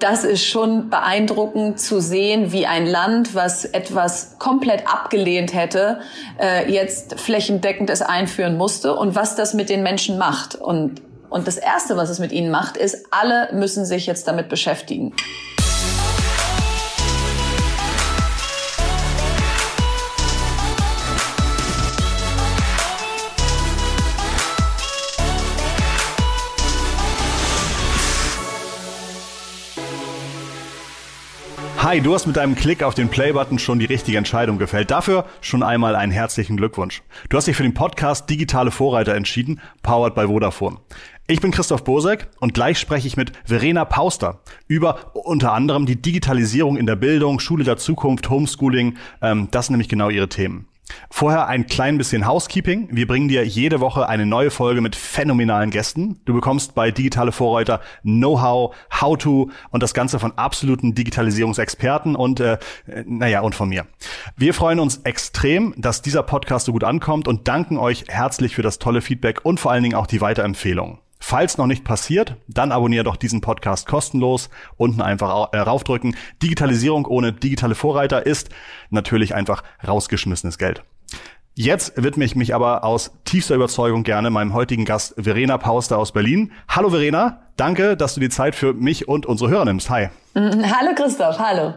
[0.00, 5.98] Das ist schon beeindruckend zu sehen, wie ein Land, was etwas komplett abgelehnt hätte,
[6.40, 10.54] äh, jetzt flächendeckend es einführen musste und was das mit den Menschen macht.
[10.54, 14.48] Und, und das Erste, was es mit ihnen macht, ist, alle müssen sich jetzt damit
[14.48, 15.14] beschäftigen.
[31.88, 34.90] Hi, du hast mit deinem Klick auf den Play-Button schon die richtige Entscheidung gefällt.
[34.90, 37.00] Dafür schon einmal einen herzlichen Glückwunsch.
[37.30, 40.76] Du hast dich für den Podcast Digitale Vorreiter entschieden, powered by Vodafone.
[41.28, 45.96] Ich bin Christoph Bosek und gleich spreche ich mit Verena Pauster über unter anderem die
[45.96, 48.98] Digitalisierung in der Bildung, Schule der Zukunft, Homeschooling.
[49.22, 50.68] Ähm, das sind nämlich genau ihre Themen.
[51.10, 52.88] Vorher ein klein bisschen Housekeeping.
[52.90, 56.20] Wir bringen dir jede Woche eine neue Folge mit phänomenalen Gästen.
[56.24, 62.58] Du bekommst bei Digitale Vorreiter Know-how, How-to und das Ganze von absoluten Digitalisierungsexperten und äh,
[63.06, 63.86] naja, und von mir.
[64.36, 68.62] Wir freuen uns extrem, dass dieser Podcast so gut ankommt und danken euch herzlich für
[68.62, 70.98] das tolle Feedback und vor allen Dingen auch die Weiterempfehlung.
[71.20, 74.50] Falls noch nicht passiert, dann abonniere doch diesen Podcast kostenlos.
[74.76, 76.16] Unten einfach äh, raufdrücken.
[76.42, 78.50] Digitalisierung ohne digitale Vorreiter ist
[78.90, 80.84] natürlich einfach rausgeschmissenes Geld.
[81.54, 86.12] Jetzt widme ich mich aber aus tiefster Überzeugung gerne meinem heutigen Gast Verena Pauster aus
[86.12, 86.52] Berlin.
[86.68, 89.90] Hallo Verena, danke, dass du die Zeit für mich und unsere Hörer nimmst.
[89.90, 90.10] Hi.
[90.34, 91.74] Hallo Christoph, hallo.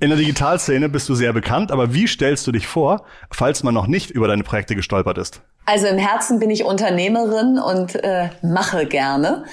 [0.00, 3.74] In der Digitalszene bist du sehr bekannt, aber wie stellst du dich vor, falls man
[3.74, 5.40] noch nicht über deine Projekte gestolpert ist?
[5.64, 9.44] Also im Herzen bin ich Unternehmerin und äh, mache gerne.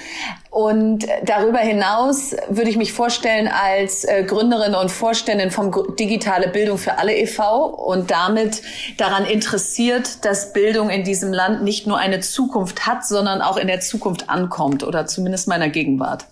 [0.50, 6.78] Und darüber hinaus würde ich mich vorstellen als äh, Gründerin und Vorständin vom Digitale Bildung
[6.78, 7.66] für alle e.V.
[7.66, 8.62] und damit
[8.96, 13.66] daran interessiert, dass Bildung in diesem Land nicht nur eine Zukunft hat, sondern auch in
[13.66, 16.26] der Zukunft ankommt oder zumindest meiner Gegenwart.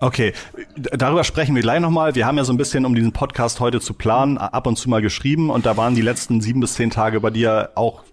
[0.00, 0.32] Okay,
[0.76, 2.14] darüber sprechen wir gleich nochmal.
[2.14, 4.88] Wir haben ja so ein bisschen, um diesen Podcast heute zu planen, ab und zu
[4.88, 8.04] mal geschrieben und da waren die letzten sieben bis zehn Tage bei dir auch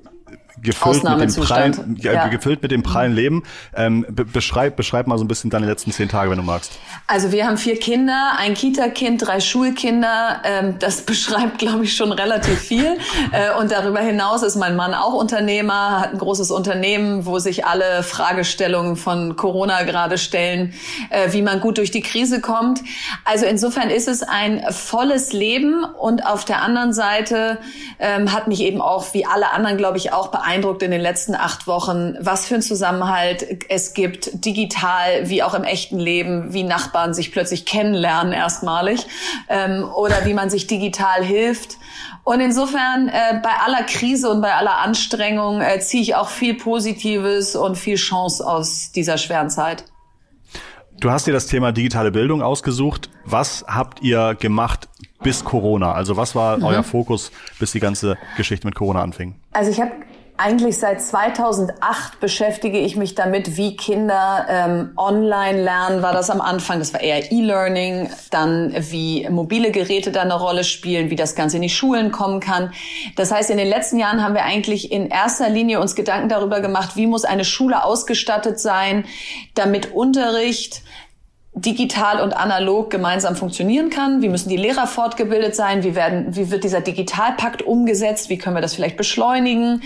[0.62, 2.28] gefüllt mit dem prallen, ja.
[2.28, 3.44] gefüllt mit dem prallen Leben.
[3.76, 6.74] Ähm, beschreib, beschreib mal so ein bisschen deine letzten zehn Tage, wenn du magst.
[7.08, 10.42] Also wir haben vier Kinder, ein Kita-Kind, drei Schulkinder.
[10.44, 12.98] Ähm, das beschreibt, glaube ich, schon relativ viel.
[13.32, 17.66] äh, und darüber hinaus ist mein Mann auch Unternehmer, hat ein großes Unternehmen, wo sich
[17.66, 20.74] alle Fragestellungen von Corona gerade stellen,
[21.10, 22.82] äh, wie man gut durch die Krise kommt.
[23.24, 27.60] Also insofern ist es ein volles Leben und auf der anderen Seite
[28.00, 31.34] ähm, hat mich eben auch, wie alle anderen, glaube ich, auch beeindruckt in den letzten
[31.34, 36.64] acht Wochen, was für ein Zusammenhalt es gibt, digital wie auch im echten Leben, wie
[36.64, 39.08] Nachbarn sich plötzlich kennenlernen erstmalig
[39.50, 41.78] ähm, oder wie man sich digital hilft.
[42.24, 46.54] Und insofern, äh, bei aller Krise und bei aller Anstrengung äh, ziehe ich auch viel
[46.54, 49.86] Positives und viel Chance aus dieser schweren Zeit.
[51.00, 53.10] Du hast dir das Thema digitale Bildung ausgesucht.
[53.26, 54.88] Was habt ihr gemacht
[55.24, 55.94] bis Corona?
[55.94, 56.66] Also was war mhm.
[56.66, 59.36] euer Fokus, bis die ganze Geschichte mit Corona anfing?
[59.52, 59.92] Also ich habe
[60.38, 66.02] eigentlich seit 2008 beschäftige ich mich damit, wie Kinder ähm, online lernen.
[66.02, 66.80] War das am Anfang?
[66.80, 68.10] Das war eher E-Learning.
[68.32, 72.42] Dann wie mobile Geräte da eine Rolle spielen, wie das Ganze in die Schulen kommen
[72.42, 72.74] kann.
[73.16, 76.60] Das heißt, in den letzten Jahren haben wir eigentlich in erster Linie uns Gedanken darüber
[76.60, 79.06] gemacht, wie muss eine Schule ausgestattet sein,
[79.54, 80.82] damit Unterricht
[81.58, 84.22] digital und analog gemeinsam funktionieren kann?
[84.22, 85.84] Wie müssen die Lehrer fortgebildet sein?
[85.84, 88.30] Wie, werden, wie wird dieser Digitalpakt umgesetzt?
[88.30, 89.82] Wie können wir das vielleicht beschleunigen?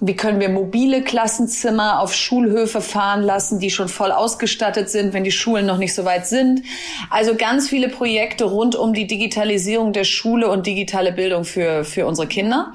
[0.00, 5.24] Wie können wir mobile Klassenzimmer auf Schulhöfe fahren lassen, die schon voll ausgestattet sind, wenn
[5.24, 6.62] die Schulen noch nicht so weit sind?
[7.08, 12.06] Also ganz viele Projekte rund um die Digitalisierung der Schule und digitale Bildung für, für
[12.06, 12.74] unsere Kinder.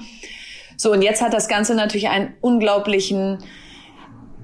[0.75, 3.37] So, und jetzt hat das Ganze natürlich einen unglaublichen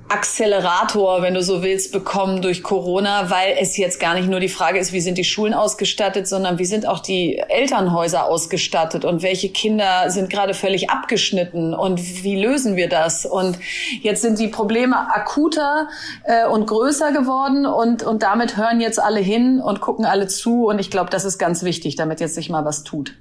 [0.08, 4.50] Accelerator, wenn du so willst, bekommen durch Corona, weil es jetzt gar nicht nur die
[4.50, 9.24] Frage ist, wie sind die Schulen ausgestattet, sondern wie sind auch die Elternhäuser ausgestattet und
[9.24, 13.26] welche Kinder sind gerade völlig abgeschnitten und wie lösen wir das?
[13.26, 13.58] Und
[14.02, 15.88] jetzt sind die Probleme akuter
[16.24, 20.68] äh, und größer geworden und, und damit hören jetzt alle hin und gucken alle zu
[20.68, 23.16] und ich glaube, das ist ganz wichtig, damit jetzt sich mal was tut.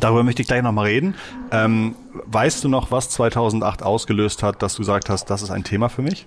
[0.00, 1.14] Darüber möchte ich gleich nochmal reden.
[1.50, 1.96] Ähm,
[2.26, 5.88] weißt du noch, was 2008 ausgelöst hat, dass du gesagt hast, das ist ein Thema
[5.88, 6.26] für mich?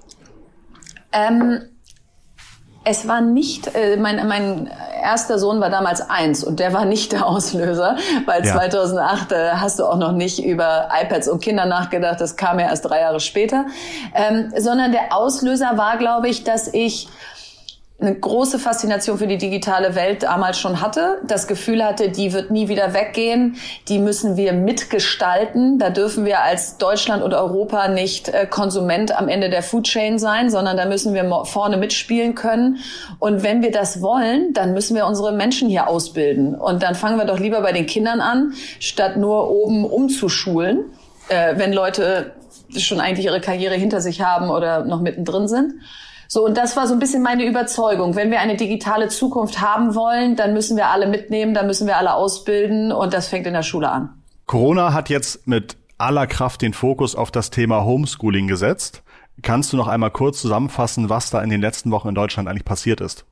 [1.13, 1.61] Ähm,
[2.83, 4.67] es war nicht, äh, mein, mein
[5.01, 8.53] erster Sohn war damals eins und der war nicht der Auslöser, weil ja.
[8.53, 12.69] 2008 äh, hast du auch noch nicht über iPads und Kinder nachgedacht, das kam ja
[12.69, 13.65] erst drei Jahre später,
[14.15, 17.07] ähm, sondern der Auslöser war, glaube ich, dass ich
[18.01, 22.49] eine große Faszination für die digitale Welt damals schon hatte, das Gefühl hatte, die wird
[22.49, 23.57] nie wieder weggehen,
[23.87, 25.77] die müssen wir mitgestalten.
[25.77, 30.17] Da dürfen wir als Deutschland und Europa nicht äh, Konsument am Ende der Food Chain
[30.17, 32.79] sein, sondern da müssen wir vorne mitspielen können.
[33.19, 36.55] Und wenn wir das wollen, dann müssen wir unsere Menschen hier ausbilden.
[36.55, 40.85] Und dann fangen wir doch lieber bei den Kindern an, statt nur oben umzuschulen,
[41.29, 42.33] äh, wenn Leute
[42.77, 45.73] schon eigentlich ihre Karriere hinter sich haben oder noch mittendrin sind.
[46.33, 48.15] So, und das war so ein bisschen meine Überzeugung.
[48.15, 51.97] Wenn wir eine digitale Zukunft haben wollen, dann müssen wir alle mitnehmen, dann müssen wir
[51.97, 54.11] alle ausbilden und das fängt in der Schule an.
[54.45, 59.03] Corona hat jetzt mit aller Kraft den Fokus auf das Thema Homeschooling gesetzt.
[59.41, 62.63] Kannst du noch einmal kurz zusammenfassen, was da in den letzten Wochen in Deutschland eigentlich
[62.63, 63.25] passiert ist?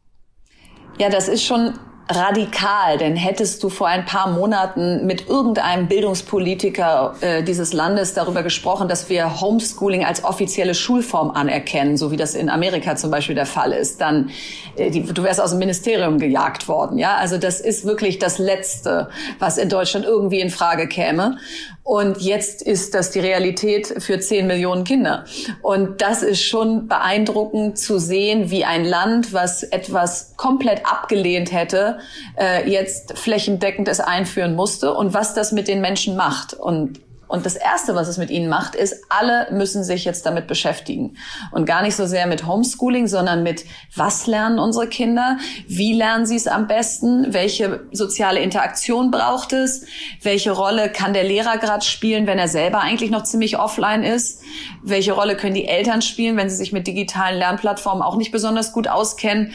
[0.97, 1.75] Ja, das ist schon
[2.09, 8.41] radikal, denn hättest du vor ein paar Monaten mit irgendeinem Bildungspolitiker äh, dieses Landes darüber
[8.41, 13.35] gesprochen, dass wir Homeschooling als offizielle Schulform anerkennen, so wie das in Amerika zum Beispiel
[13.35, 14.31] der Fall ist, dann
[14.75, 16.97] äh, die, du wärst aus dem Ministerium gejagt worden.
[16.97, 21.37] Ja, also das ist wirklich das Letzte, was in Deutschland irgendwie in Frage käme.
[21.83, 25.25] Und jetzt ist das die Realität für zehn Millionen Kinder.
[25.61, 31.99] Und das ist schon beeindruckend zu sehen, wie ein Land, was etwas komplett abgelehnt hätte,
[32.39, 36.53] äh, jetzt flächendeckend es einführen musste und was das mit den Menschen macht.
[36.53, 36.99] Und
[37.29, 41.15] und das Erste, was es mit ihnen macht, ist, alle müssen sich jetzt damit beschäftigen.
[41.51, 43.65] Und gar nicht so sehr mit Homeschooling, sondern mit,
[43.95, 45.37] was lernen unsere Kinder?
[45.67, 47.31] Wie lernen sie es am besten?
[47.31, 49.85] Welche soziale Interaktion braucht es?
[50.23, 54.41] Welche Rolle kann der Lehrer gerade spielen, wenn er selber eigentlich noch ziemlich offline ist?
[54.81, 58.73] Welche Rolle können die Eltern spielen, wenn sie sich mit digitalen Lernplattformen auch nicht besonders
[58.73, 59.53] gut auskennen?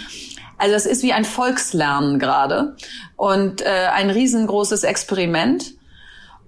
[0.58, 2.76] Also es ist wie ein Volkslernen gerade
[3.16, 5.74] und äh, ein riesengroßes Experiment.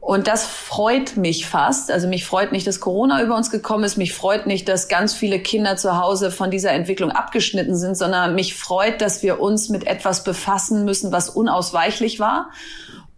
[0.06, 1.90] Und das freut mich fast.
[1.90, 3.96] Also mich freut nicht, dass Corona über uns gekommen ist.
[3.96, 8.36] Mich freut nicht, dass ganz viele Kinder zu Hause von dieser Entwicklung abgeschnitten sind, sondern
[8.36, 12.50] mich freut, dass wir uns mit etwas befassen müssen, was unausweichlich war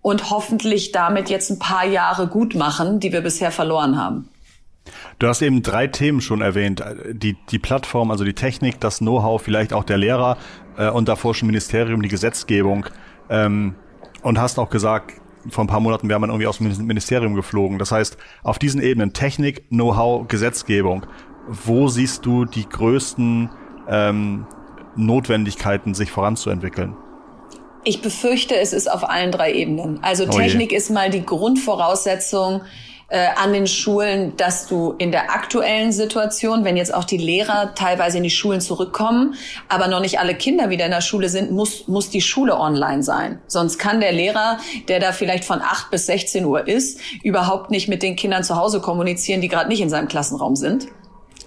[0.00, 4.30] und hoffentlich damit jetzt ein paar Jahre gut machen, die wir bisher verloren haben.
[5.18, 6.82] Du hast eben drei Themen schon erwähnt.
[7.12, 10.38] Die, die Plattform, also die Technik, das Know-how, vielleicht auch der Lehrer
[10.78, 12.86] äh, und davor schon Ministerium, die Gesetzgebung.
[13.28, 13.74] Ähm,
[14.22, 15.12] und hast auch gesagt,
[15.48, 17.78] vor ein paar Monaten wäre man irgendwie aus dem Ministerium geflogen.
[17.78, 21.06] Das heißt, auf diesen Ebenen Technik, Know-how, Gesetzgebung,
[21.48, 23.50] wo siehst du die größten
[23.88, 24.46] ähm,
[24.96, 26.96] Notwendigkeiten, sich voranzuentwickeln?
[27.84, 30.02] Ich befürchte, es ist auf allen drei Ebenen.
[30.02, 32.62] Also oh Technik ist mal die Grundvoraussetzung,
[33.10, 37.74] äh, an den Schulen, dass du in der aktuellen Situation, wenn jetzt auch die Lehrer
[37.74, 39.34] teilweise in die Schulen zurückkommen,
[39.68, 43.02] aber noch nicht alle Kinder wieder in der Schule sind, muss, muss die Schule online
[43.02, 43.40] sein.
[43.46, 44.58] Sonst kann der Lehrer,
[44.88, 48.56] der da vielleicht von 8 bis 16 Uhr ist, überhaupt nicht mit den Kindern zu
[48.56, 50.88] Hause kommunizieren, die gerade nicht in seinem Klassenraum sind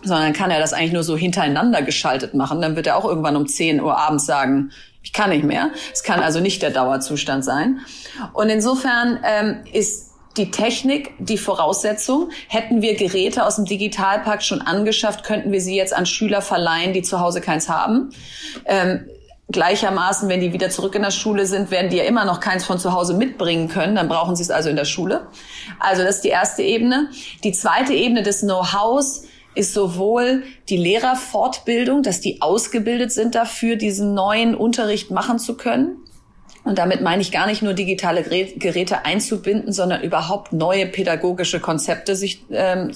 [0.04, 2.60] sondern kann er das eigentlich nur so hintereinander geschaltet machen.
[2.60, 4.72] Dann wird er auch irgendwann um 10 Uhr abends sagen,
[5.04, 5.70] ich kann nicht mehr.
[5.94, 7.82] Es kann also nicht der Dauerzustand sein.
[8.34, 12.30] Und insofern ähm, ist die Technik die Voraussetzung.
[12.48, 16.94] Hätten wir Geräte aus dem Digitalpakt schon angeschafft, könnten wir sie jetzt an Schüler verleihen,
[16.94, 18.12] die zu Hause keins haben.
[18.66, 19.06] Ähm,
[19.52, 22.64] gleichermaßen, wenn die wieder zurück in der Schule sind, werden die ja immer noch keins
[22.64, 23.96] von zu Hause mitbringen können.
[23.96, 25.28] Dann brauchen sie es also in der Schule.
[25.80, 27.10] Also das ist die erste Ebene.
[27.44, 29.24] Die zweite Ebene des Know-hows
[29.54, 35.98] ist sowohl die Lehrerfortbildung, dass die ausgebildet sind dafür, diesen neuen Unterricht machen zu können.
[36.64, 42.16] Und damit meine ich gar nicht nur digitale Geräte einzubinden, sondern überhaupt neue pädagogische Konzepte
[42.16, 42.92] sich, ähm,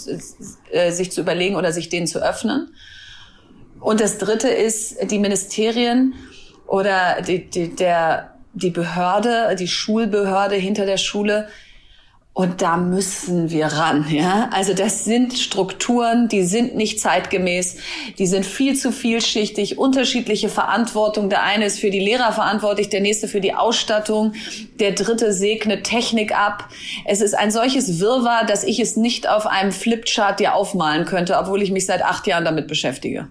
[0.72, 2.74] äh, sich zu überlegen oder sich denen zu öffnen.
[3.80, 6.14] Und das Dritte ist die Ministerien
[6.68, 11.48] oder die, die, der, die Behörde, die Schulbehörde hinter der Schule
[12.36, 14.50] und da müssen wir ran, ja.
[14.52, 17.78] Also das sind Strukturen, die sind nicht zeitgemäß,
[18.20, 21.30] die sind viel zu vielschichtig, unterschiedliche Verantwortung.
[21.30, 24.34] Der eine ist für die Lehrer verantwortlich, der nächste für die Ausstattung,
[24.82, 26.68] der dritte segnet Technik ab.
[27.06, 31.38] Es ist ein solches Wirrwarr, dass ich es nicht auf einem Flipchart dir aufmalen könnte,
[31.38, 33.30] obwohl ich mich seit acht Jahren damit beschäftige.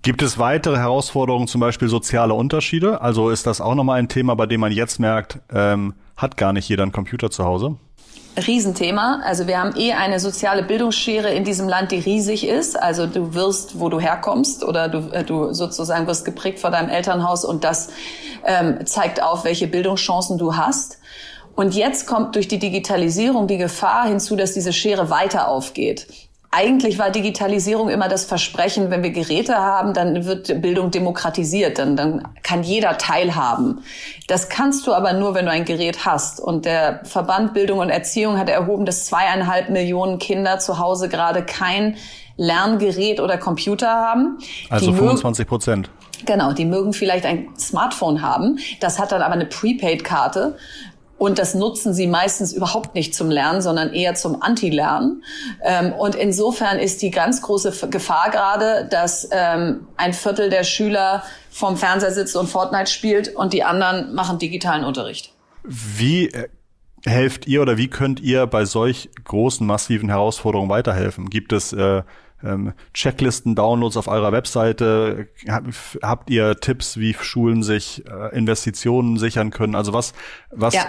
[0.00, 3.02] Gibt es weitere Herausforderungen, zum Beispiel soziale Unterschiede?
[3.02, 6.54] Also ist das auch nochmal ein Thema, bei dem man jetzt merkt, ähm, hat gar
[6.54, 7.76] nicht jeder einen Computer zu Hause?
[8.46, 9.20] Riesenthema.
[9.24, 12.80] Also wir haben eh eine soziale Bildungsschere in diesem Land, die riesig ist.
[12.80, 16.88] Also du wirst, wo du herkommst oder du, äh, du sozusagen wirst geprägt vor deinem
[16.88, 17.88] Elternhaus und das
[18.44, 20.98] ähm, zeigt auf, welche Bildungschancen du hast.
[21.54, 26.06] Und jetzt kommt durch die Digitalisierung die Gefahr hinzu, dass diese Schere weiter aufgeht.
[26.50, 31.94] Eigentlich war Digitalisierung immer das Versprechen, wenn wir Geräte haben, dann wird Bildung demokratisiert, dann,
[31.94, 33.82] dann kann jeder teilhaben.
[34.28, 36.40] Das kannst du aber nur, wenn du ein Gerät hast.
[36.40, 41.44] Und der Verband Bildung und Erziehung hat erhoben, dass zweieinhalb Millionen Kinder zu Hause gerade
[41.44, 41.96] kein
[42.38, 44.38] Lerngerät oder Computer haben.
[44.70, 45.90] Also 25 Prozent.
[46.24, 50.56] Genau, die mögen vielleicht ein Smartphone haben, das hat dann aber eine Prepaid-Karte
[51.18, 55.24] und das nutzen sie meistens überhaupt nicht zum Lernen, sondern eher zum Anti-Lernen.
[55.62, 61.24] Ähm, und insofern ist die ganz große Gefahr gerade, dass ähm, ein Viertel der Schüler
[61.50, 65.32] vorm Fernseher sitzt und Fortnite spielt und die anderen machen digitalen Unterricht.
[65.64, 66.48] Wie äh,
[67.04, 71.30] helft ihr oder wie könnt ihr bei solch großen, massiven Herausforderungen weiterhelfen?
[71.30, 72.02] Gibt es äh,
[72.44, 75.28] ähm, Checklisten, Downloads auf eurer Webseite?
[76.02, 79.74] Habt ihr Tipps, wie Schulen sich äh, Investitionen sichern können?
[79.74, 80.12] Also was,
[80.50, 80.74] was?
[80.74, 80.86] Ja.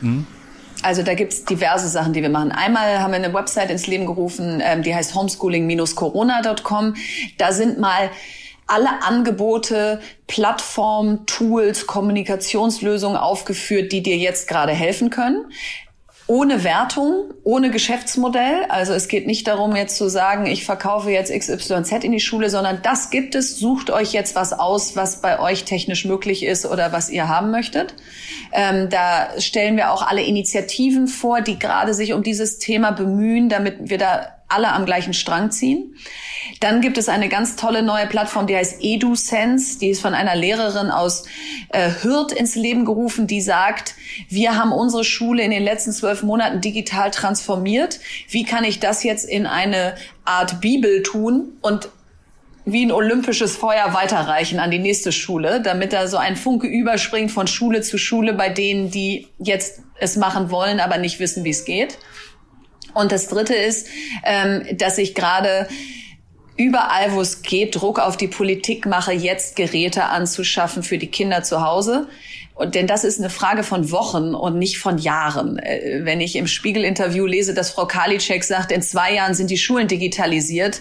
[0.00, 0.26] Hm?
[0.82, 2.52] Also da gibt's diverse Sachen, die wir machen.
[2.52, 6.94] Einmal haben wir eine Website ins Leben gerufen, ähm, die heißt homeschooling-corona.com.
[7.36, 8.10] Da sind mal
[8.68, 15.46] alle Angebote, Plattformen, Tools, Kommunikationslösungen aufgeführt, die dir jetzt gerade helfen können
[16.28, 18.66] ohne Wertung, ohne Geschäftsmodell.
[18.68, 22.50] Also es geht nicht darum, jetzt zu sagen, ich verkaufe jetzt XYZ in die Schule,
[22.50, 23.58] sondern das gibt es.
[23.58, 27.50] Sucht euch jetzt was aus, was bei euch technisch möglich ist oder was ihr haben
[27.50, 27.94] möchtet.
[28.52, 33.48] Ähm, da stellen wir auch alle Initiativen vor, die gerade sich um dieses Thema bemühen,
[33.48, 35.94] damit wir da alle am gleichen Strang ziehen.
[36.60, 39.78] Dann gibt es eine ganz tolle neue Plattform, die heißt EduSense.
[39.78, 41.24] Die ist von einer Lehrerin aus
[41.70, 43.94] äh, Hürth ins Leben gerufen, die sagt,
[44.28, 48.00] wir haben unsere Schule in den letzten zwölf Monaten digital transformiert.
[48.28, 51.90] Wie kann ich das jetzt in eine Art Bibel tun und
[52.64, 57.30] wie ein olympisches Feuer weiterreichen an die nächste Schule, damit da so ein Funke überspringt
[57.30, 61.50] von Schule zu Schule bei denen, die jetzt es machen wollen, aber nicht wissen, wie
[61.50, 61.98] es geht.
[62.98, 63.86] Und das Dritte ist,
[64.24, 65.68] ähm, dass ich gerade
[66.56, 71.44] überall, wo es geht, Druck auf die Politik mache, jetzt Geräte anzuschaffen für die Kinder
[71.44, 72.08] zu Hause.
[72.56, 75.60] Und, denn das ist eine Frage von Wochen und nicht von Jahren.
[75.60, 79.58] Äh, wenn ich im Spiegel-Interview lese, dass Frau Karliczek sagt, in zwei Jahren sind die
[79.58, 80.80] Schulen digitalisiert,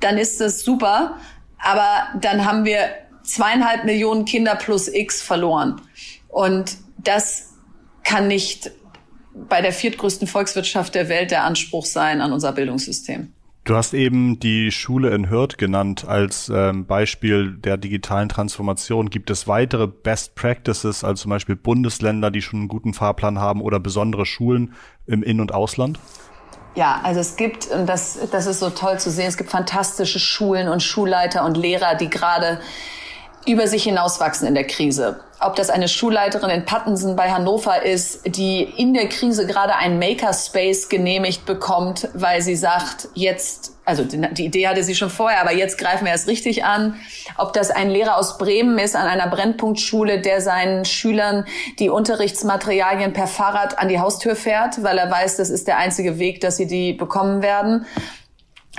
[0.00, 1.16] dann ist das super.
[1.58, 2.90] Aber dann haben wir
[3.22, 5.80] zweieinhalb Millionen Kinder plus X verloren.
[6.28, 7.54] Und das
[8.02, 8.70] kann nicht
[9.34, 13.32] bei der viertgrößten Volkswirtschaft der Welt der Anspruch sein an unser Bildungssystem.
[13.64, 19.08] Du hast eben die Schule in Hürth genannt als ähm, Beispiel der digitalen Transformation.
[19.08, 23.62] Gibt es weitere Best Practices, also zum Beispiel Bundesländer, die schon einen guten Fahrplan haben
[23.62, 24.74] oder besondere Schulen
[25.06, 25.98] im In- und Ausland?
[26.74, 30.18] Ja, also es gibt, und das, das ist so toll zu sehen, es gibt fantastische
[30.18, 32.60] Schulen und Schulleiter und Lehrer, die gerade
[33.46, 35.20] über sich hinauswachsen in der Krise.
[35.40, 39.98] Ob das eine Schulleiterin in Pattensen bei Hannover ist, die in der Krise gerade einen
[39.98, 45.52] Makerspace genehmigt bekommt, weil sie sagt, jetzt also die Idee hatte sie schon vorher, aber
[45.52, 46.98] jetzt greifen wir erst richtig an.
[47.36, 51.44] Ob das ein Lehrer aus Bremen ist an einer Brennpunktschule, der seinen Schülern
[51.78, 56.18] die Unterrichtsmaterialien per Fahrrad an die Haustür fährt, weil er weiß, das ist der einzige
[56.18, 57.84] Weg, dass sie die bekommen werden.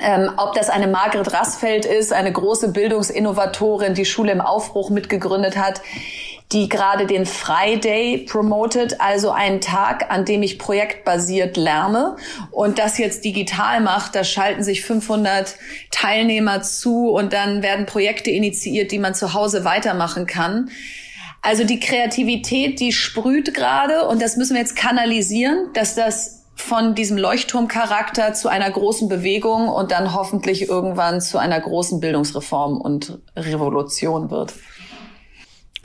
[0.02, 5.56] Ähm, ob das eine Margret Rassfeld ist, eine große Bildungsinnovatorin, die Schule im Aufbruch mitgegründet
[5.56, 5.82] hat,
[6.52, 12.18] die gerade den Friday promotet, also einen Tag, an dem ich projektbasiert lerne
[12.52, 14.16] und das jetzt digital macht.
[14.16, 15.56] Da schalten sich 500
[15.92, 20.70] Teilnehmer zu und dann werden Projekte initiiert, die man zu Hause weitermachen kann.
[21.42, 26.96] Also die Kreativität, die sprüht gerade und das müssen wir jetzt kanalisieren, dass das von
[26.96, 33.20] diesem Leuchtturmcharakter zu einer großen Bewegung und dann hoffentlich irgendwann zu einer großen Bildungsreform und
[33.36, 34.54] Revolution wird.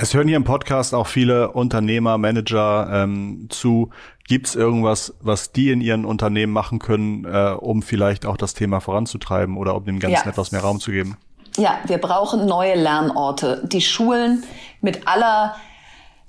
[0.03, 3.91] Es hören hier im Podcast auch viele Unternehmer, Manager ähm, zu.
[4.27, 8.55] Gibt es irgendwas, was die in ihren Unternehmen machen können, äh, um vielleicht auch das
[8.55, 10.31] Thema voranzutreiben oder um dem Ganzen ja.
[10.31, 11.19] etwas mehr Raum zu geben?
[11.59, 13.63] Ja, wir brauchen neue Lernorte.
[13.67, 14.45] Die Schulen
[14.81, 15.57] mit aller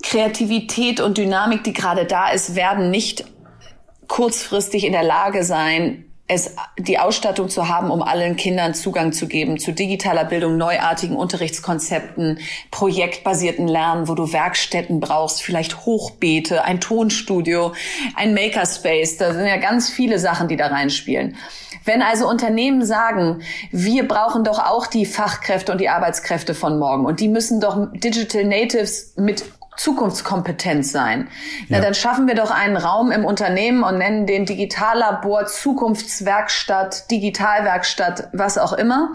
[0.03, 3.24] Kreativität und Dynamik, die gerade da ist, werden nicht
[4.12, 9.25] kurzfristig in der Lage sein, es, die Ausstattung zu haben, um allen Kindern Zugang zu
[9.25, 12.39] geben zu digitaler Bildung, neuartigen Unterrichtskonzepten,
[12.72, 17.72] projektbasierten Lernen, wo du Werkstätten brauchst, vielleicht Hochbeete, ein Tonstudio,
[18.15, 19.15] ein Makerspace.
[19.15, 21.38] Da sind ja ganz viele Sachen, die da reinspielen.
[21.86, 23.41] Wenn also Unternehmen sagen,
[23.72, 27.88] wir brauchen doch auch die Fachkräfte und die Arbeitskräfte von morgen und die müssen doch
[27.94, 29.46] Digital Natives mit
[29.81, 31.27] Zukunftskompetenz sein.
[31.67, 31.83] Na, ja.
[31.83, 38.57] dann schaffen wir doch einen Raum im Unternehmen und nennen den Digitallabor, Zukunftswerkstatt, Digitalwerkstatt, was
[38.57, 39.13] auch immer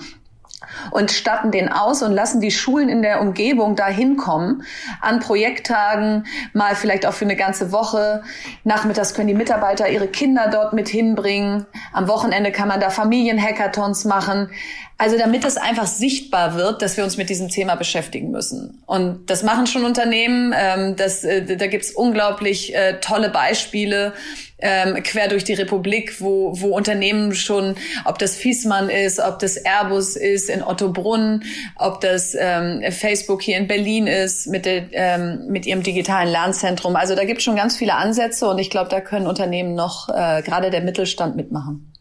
[0.91, 4.63] und statten den aus und lassen die Schulen in der Umgebung da hinkommen
[5.01, 8.23] an Projekttagen, mal vielleicht auch für eine ganze Woche.
[8.65, 11.67] Nachmittags können die Mitarbeiter ihre Kinder dort mit hinbringen.
[11.93, 14.51] Am Wochenende kann man da Familienhackathons machen.
[14.99, 18.83] Also damit es einfach sichtbar wird, dass wir uns mit diesem Thema beschäftigen müssen.
[18.87, 20.55] Und das machen schon Unternehmen.
[20.57, 24.15] Ähm, das, äh, da gibt's unglaublich äh, tolle Beispiele.
[24.59, 29.57] Ähm, quer durch die Republik, wo, wo Unternehmen schon, ob das Fiesmann ist, ob das
[29.57, 31.43] Airbus ist in Ottobrunn,
[31.77, 36.97] ob das ähm, Facebook hier in Berlin ist mit, der, ähm, mit ihrem digitalen Lernzentrum.
[36.97, 40.09] Also da gibt es schon ganz viele Ansätze und ich glaube, da können Unternehmen noch,
[40.09, 41.93] äh, gerade der Mittelstand, mitmachen.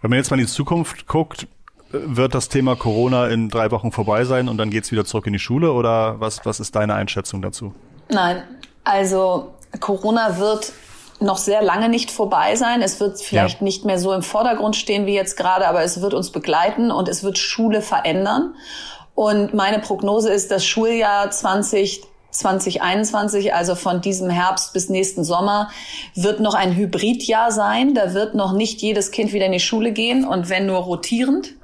[0.00, 1.46] Wenn man jetzt mal in die Zukunft guckt,
[1.90, 5.32] wird das Thema Corona in drei Wochen vorbei sein und dann geht's wieder zurück in
[5.32, 7.74] die Schule oder was, was ist deine Einschätzung dazu?
[8.10, 8.42] Nein,
[8.84, 10.72] also Corona wird
[11.20, 12.82] noch sehr lange nicht vorbei sein.
[12.82, 13.64] Es wird vielleicht ja.
[13.64, 17.08] nicht mehr so im Vordergrund stehen wie jetzt gerade, aber es wird uns begleiten und
[17.08, 18.54] es wird Schule verändern.
[19.14, 25.70] Und meine Prognose ist, das Schuljahr 20 2021, also von diesem Herbst bis nächsten Sommer,
[26.14, 27.94] wird noch ein Hybridjahr sein.
[27.94, 31.54] Da wird noch nicht jedes Kind wieder in die Schule gehen und wenn nur rotierend.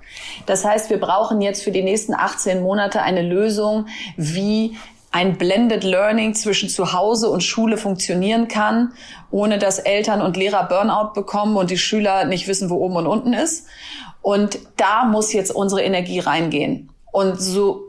[0.47, 4.77] Das heißt, wir brauchen jetzt für die nächsten 18 Monate eine Lösung, wie
[5.15, 8.95] ein Blended Learning zwischen Zuhause und Schule funktionieren kann,
[9.31, 13.07] ohne dass Eltern und Lehrer Burnout bekommen und die Schüler nicht wissen, wo oben und
[13.07, 13.69] unten ist.
[14.23, 16.91] Und da muss jetzt unsere Energie reingehen.
[17.13, 17.85] Und so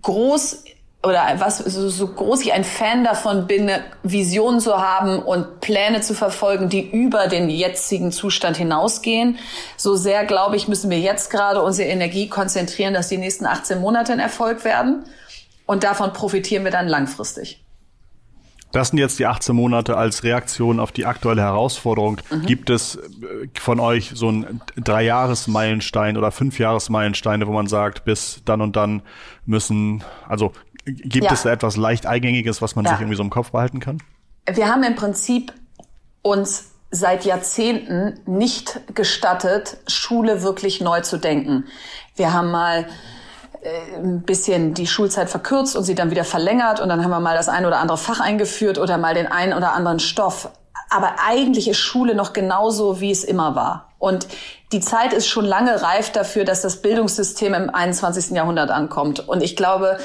[0.00, 0.64] groß
[1.02, 3.70] oder was so, so groß ich ein Fan davon bin,
[4.02, 9.38] Visionen zu haben und Pläne zu verfolgen, die über den jetzigen Zustand hinausgehen.
[9.76, 13.82] So sehr, glaube ich, müssen wir jetzt gerade unsere Energie konzentrieren, dass die nächsten 18
[13.82, 15.04] Monate ein Erfolg werden.
[15.66, 17.64] Und davon profitieren wir dann langfristig.
[18.72, 22.20] Das sind jetzt die 18 Monate als Reaktion auf die aktuelle Herausforderung.
[22.30, 22.46] Mhm.
[22.46, 28.60] Gibt es äh, von euch so ein Drei-Jahres-Meilenstein oder Fünf-Jahres-Meilensteine, wo man sagt, bis dann
[28.60, 29.02] und dann
[29.46, 30.52] müssen, also
[30.84, 31.32] Gibt ja.
[31.32, 32.92] es da etwas leicht Eingängiges, was man ja.
[32.92, 34.02] sich irgendwie so im Kopf behalten kann?
[34.46, 35.52] Wir haben im Prinzip
[36.22, 41.64] uns seit Jahrzehnten nicht gestattet, Schule wirklich neu zu denken.
[42.16, 42.86] Wir haben mal
[43.96, 47.36] ein bisschen die Schulzeit verkürzt und sie dann wieder verlängert und dann haben wir mal
[47.36, 50.50] das ein oder andere Fach eingeführt oder mal den einen oder anderen Stoff.
[50.90, 53.88] Aber eigentlich ist Schule noch genauso, wie es immer war.
[53.98, 54.28] Und
[54.72, 58.30] die Zeit ist schon lange reif dafür, dass das Bildungssystem im 21.
[58.36, 59.26] Jahrhundert ankommt.
[59.26, 59.98] Und ich glaube,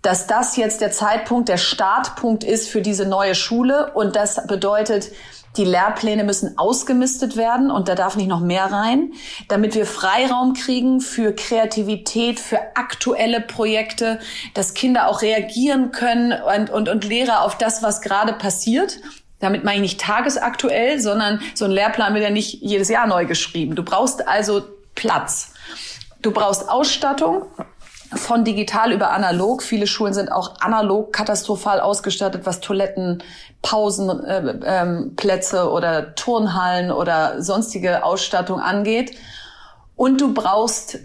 [0.00, 3.92] dass das jetzt der Zeitpunkt, der Startpunkt ist für diese neue Schule.
[3.92, 5.10] Und das bedeutet,
[5.56, 9.12] die Lehrpläne müssen ausgemistet werden und da darf nicht noch mehr rein,
[9.48, 14.18] damit wir Freiraum kriegen für Kreativität, für aktuelle Projekte,
[14.54, 19.00] dass Kinder auch reagieren können und, und, und Lehrer auf das, was gerade passiert.
[19.40, 23.26] Damit meine ich nicht tagesaktuell, sondern so ein Lehrplan wird ja nicht jedes Jahr neu
[23.26, 23.74] geschrieben.
[23.74, 24.62] Du brauchst also
[24.94, 25.52] Platz.
[26.22, 27.42] Du brauchst Ausstattung
[28.14, 29.62] von digital über analog.
[29.62, 33.22] Viele Schulen sind auch analog katastrophal ausgestattet, was Toiletten,
[33.62, 39.16] Pausenplätze äh, ähm, oder Turnhallen oder sonstige Ausstattung angeht.
[39.96, 40.98] Und du brauchst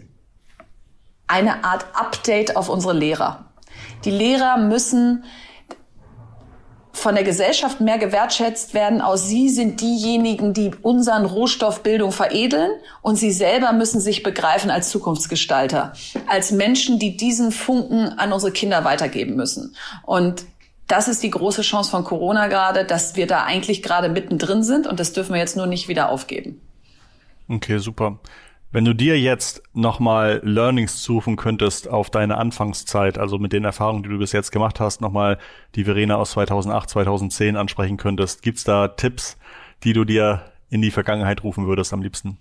[1.28, 3.46] eine Art Update auf unsere Lehrer.
[4.06, 5.24] Die Lehrer müssen
[6.97, 9.01] von der Gesellschaft mehr gewertschätzt werden.
[9.01, 14.71] Aus sie sind diejenigen, die unseren Rohstoff Bildung veredeln und sie selber müssen sich begreifen
[14.71, 15.93] als Zukunftsgestalter,
[16.27, 19.75] als Menschen, die diesen Funken an unsere Kinder weitergeben müssen.
[20.03, 20.45] Und
[20.88, 24.88] das ist die große Chance von Corona gerade, dass wir da eigentlich gerade mittendrin sind
[24.88, 26.62] und das dürfen wir jetzt nur nicht wieder aufgeben.
[27.49, 28.19] Okay, super.
[28.71, 34.03] Wenn du dir jetzt nochmal Learnings zurufen könntest auf deine Anfangszeit, also mit den Erfahrungen,
[34.03, 35.38] die du bis jetzt gemacht hast, nochmal
[35.75, 39.38] die Verena aus 2008, 2010 ansprechen könntest, gibt's da Tipps,
[39.84, 42.38] die du dir in die Vergangenheit rufen würdest am liebsten?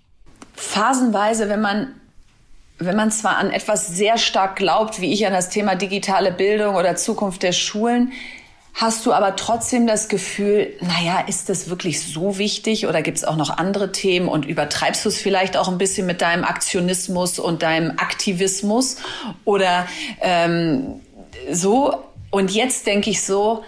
[0.53, 1.93] Phasenweise, wenn man
[2.79, 6.75] wenn man zwar an etwas sehr stark glaubt, wie ich an das Thema digitale Bildung
[6.75, 8.11] oder Zukunft der Schulen,
[8.79, 13.23] Hast du aber trotzdem das Gefühl, naja, ist das wirklich so wichtig oder gibt es
[13.23, 17.39] auch noch andere Themen und übertreibst du es vielleicht auch ein bisschen mit deinem Aktionismus
[17.39, 18.97] und deinem Aktivismus
[19.45, 19.87] oder
[20.21, 21.01] ähm,
[21.51, 22.03] so?
[22.29, 23.63] Und jetzt denke ich so,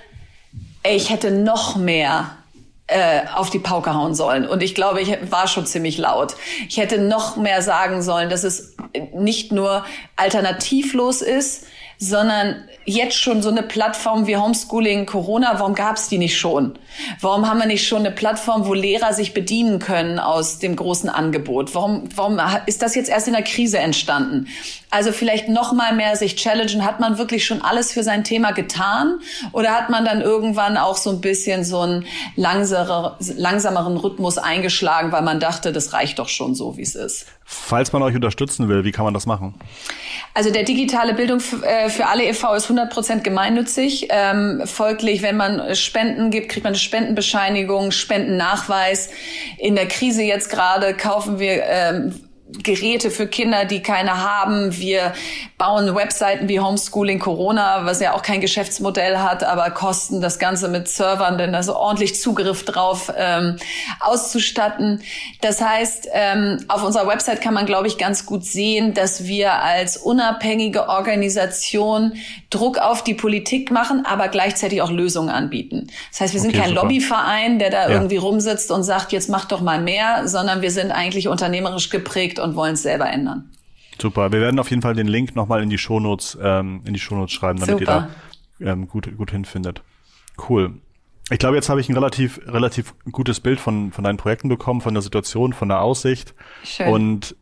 [0.84, 2.38] ey, ich hätte noch mehr
[2.86, 4.48] äh, auf die Pauke hauen sollen.
[4.48, 6.36] Und ich glaube, ich war schon ziemlich laut.
[6.68, 8.76] Ich hätte noch mehr sagen sollen, dass es
[9.16, 9.86] nicht nur
[10.18, 11.66] alternativlos ist,
[12.00, 16.80] sondern jetzt schon so eine Plattform wie Homeschooling Corona, warum gab es die nicht schon?
[17.20, 21.10] Warum haben wir nicht schon eine Plattform, wo Lehrer sich bedienen können aus dem großen
[21.10, 21.76] Angebot?
[21.76, 24.48] Warum, warum ist das jetzt erst in der Krise entstanden?
[24.92, 26.84] Also vielleicht noch mal mehr sich challengen.
[26.84, 29.20] Hat man wirklich schon alles für sein Thema getan?
[29.52, 35.12] Oder hat man dann irgendwann auch so ein bisschen so einen langsamer, langsameren Rhythmus eingeschlagen,
[35.12, 37.28] weil man dachte, das reicht doch schon so, wie es ist?
[37.46, 39.56] Falls man euch unterstützen will, wie kann man das machen?
[40.36, 42.54] Also der digitale Bildung äh, für alle e.V.
[42.54, 44.08] ist 100 Prozent gemeinnützig.
[44.10, 49.10] Ähm, folglich, wenn man Spenden gibt, kriegt man eine Spendenbescheinigung, Spendennachweis.
[49.58, 52.29] In der Krise jetzt gerade kaufen wir ähm,
[52.64, 54.76] Geräte für Kinder, die keine haben.
[54.76, 55.14] Wir
[55.60, 60.68] bauen Webseiten wie Homeschooling Corona, was ja auch kein Geschäftsmodell hat, aber kosten das Ganze
[60.68, 63.58] mit Servern, denn da ist ordentlich Zugriff drauf ähm,
[64.00, 65.04] auszustatten.
[65.42, 69.62] Das heißt, ähm, auf unserer Website kann man, glaube ich, ganz gut sehen, dass wir
[69.62, 72.14] als unabhängige Organisation
[72.50, 75.88] Druck auf die Politik machen, aber gleichzeitig auch Lösungen anbieten.
[76.10, 76.82] Das heißt, wir sind okay, kein super.
[76.84, 77.90] Lobbyverein, der da ja.
[77.90, 82.39] irgendwie rumsitzt und sagt, jetzt mach doch mal mehr, sondern wir sind eigentlich unternehmerisch geprägt
[82.40, 83.52] und wollen es selber ändern.
[84.02, 84.32] Super.
[84.32, 87.34] Wir werden auf jeden Fall den Link nochmal in die Shownotes, ähm, in die Shownotes
[87.34, 88.10] schreiben, damit Super.
[88.60, 89.82] ihr da ähm, gut, gut hinfindet.
[90.50, 90.76] Cool.
[91.32, 94.82] Ich glaube, jetzt habe ich ein relativ, relativ gutes Bild von, von deinen Projekten bekommen,
[94.82, 96.34] von der Situation, von der Aussicht.
[96.64, 96.88] Schön.
[96.88, 97.36] Und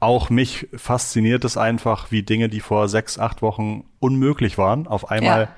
[0.00, 5.10] auch mich fasziniert es einfach, wie Dinge, die vor sechs, acht Wochen unmöglich waren, auf
[5.10, 5.48] einmal ja.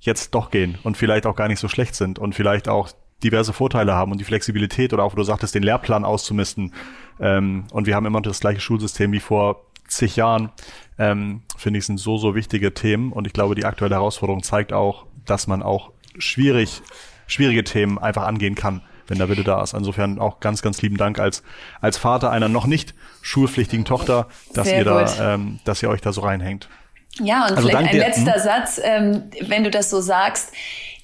[0.00, 2.88] jetzt doch gehen und vielleicht auch gar nicht so schlecht sind und vielleicht auch
[3.22, 6.72] diverse Vorteile haben und die Flexibilität oder auch, wo du sagtest, den Lehrplan auszumisten.
[7.20, 10.50] Ähm, und wir haben immer das gleiche Schulsystem wie vor zig Jahren.
[10.98, 13.12] Ähm, finde ich, sind so, so wichtige Themen.
[13.12, 16.82] Und ich glaube, die aktuelle Herausforderung zeigt auch, dass man auch schwierig,
[17.26, 19.74] schwierige Themen einfach angehen kann, wenn der Wille da ist.
[19.74, 21.42] Insofern auch ganz, ganz lieben Dank als,
[21.80, 26.00] als Vater einer noch nicht schulpflichtigen Tochter, dass Sehr ihr da, ähm, dass ihr euch
[26.00, 26.68] da so reinhängt.
[27.20, 28.42] Ja, und also vielleicht ein letzter hm?
[28.42, 30.52] Satz, ähm, wenn du das so sagst.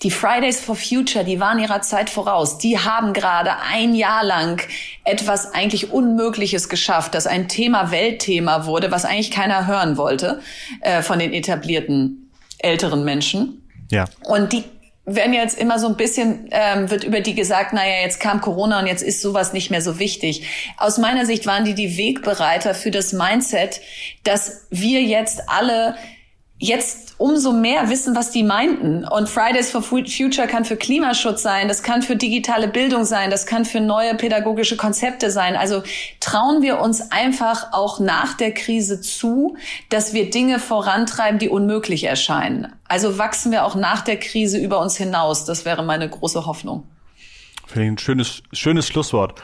[0.03, 2.57] Die Fridays for Future, die waren ihrer Zeit voraus.
[2.57, 4.63] Die haben gerade ein Jahr lang
[5.05, 10.41] etwas eigentlich Unmögliches geschafft, dass ein Thema Weltthema wurde, was eigentlich keiner hören wollte
[10.81, 13.63] äh, von den etablierten älteren Menschen.
[13.91, 14.07] Ja.
[14.25, 14.65] Und die
[15.05, 18.81] werden jetzt immer so ein bisschen, ähm, wird über die gesagt, naja, jetzt kam Corona
[18.81, 20.47] und jetzt ist sowas nicht mehr so wichtig.
[20.77, 23.81] Aus meiner Sicht waren die die Wegbereiter für das Mindset,
[24.25, 25.97] dass wir jetzt alle
[26.61, 29.05] jetzt umso mehr wissen, was die meinten.
[29.05, 33.47] Und Fridays for Future kann für Klimaschutz sein, das kann für digitale Bildung sein, das
[33.47, 35.57] kann für neue pädagogische Konzepte sein.
[35.57, 35.83] Also
[36.21, 39.57] trauen wir uns einfach auch nach der Krise zu,
[39.89, 42.73] dass wir Dinge vorantreiben, die unmöglich erscheinen.
[42.85, 45.47] Also wachsen wir auch nach der Krise über uns hinaus.
[45.47, 46.85] Das wäre meine große Hoffnung.
[47.67, 49.41] Finde ich ein schönes, schönes Schlusswort.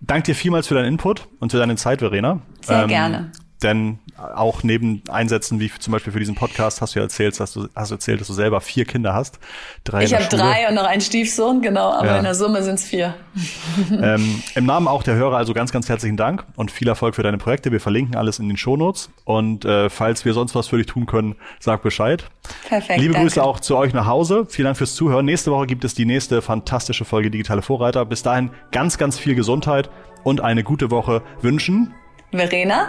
[0.00, 2.42] Dank dir vielmals für deinen Input und für deine Zeit, Verena.
[2.60, 3.32] Sehr ähm, gerne.
[3.62, 7.52] Denn auch neben Einsätzen wie zum Beispiel für diesen Podcast hast du ja erzählt, dass
[7.52, 9.38] du hast erzählt, dass du selber vier Kinder hast.
[9.82, 12.18] Drei ich habe drei und noch einen Stiefsohn, genau, aber ja.
[12.18, 13.14] in der Summe sind es vier.
[13.90, 17.22] Ähm, Im Namen auch der Hörer also ganz, ganz herzlichen Dank und viel Erfolg für
[17.22, 17.72] deine Projekte.
[17.72, 21.06] Wir verlinken alles in den Shownotes und äh, falls wir sonst was für dich tun
[21.06, 22.24] können, sag Bescheid.
[22.68, 23.00] Perfekt.
[23.00, 23.26] Liebe danke.
[23.26, 24.46] Grüße auch zu euch nach Hause.
[24.48, 25.24] Vielen Dank fürs Zuhören.
[25.24, 28.04] Nächste Woche gibt es die nächste fantastische Folge Digitale Vorreiter.
[28.04, 29.90] Bis dahin ganz, ganz viel Gesundheit
[30.22, 31.94] und eine gute Woche wünschen.
[32.32, 32.88] Verena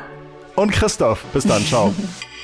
[0.56, 1.24] und Christoph.
[1.34, 1.94] Bis dann, ciao.